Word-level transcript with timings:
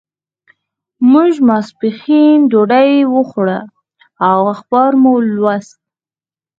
موږ 1.11 1.31
ماسپښین 1.47 2.37
ډوډۍ 2.51 2.91
وخوړه 3.15 3.59
او 4.29 4.39
اخبار 4.55 4.91
مو 5.01 5.11
ولوست. 5.17 5.77